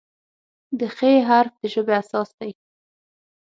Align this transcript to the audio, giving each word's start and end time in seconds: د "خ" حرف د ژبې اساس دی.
د 0.79 0.81
"خ" 0.95 0.97
حرف 1.27 1.53
د 1.61 1.63
ژبې 1.73 1.93
اساس 2.01 2.29
دی. 2.39 2.51